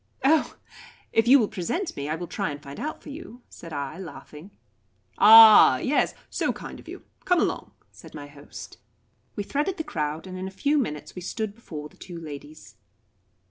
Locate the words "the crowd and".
9.77-10.39